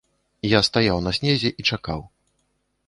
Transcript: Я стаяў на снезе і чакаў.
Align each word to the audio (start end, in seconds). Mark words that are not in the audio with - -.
Я 0.57 0.61
стаяў 0.69 0.97
на 1.09 1.15
снезе 1.19 1.49
і 1.53 1.61
чакаў. 1.75 2.01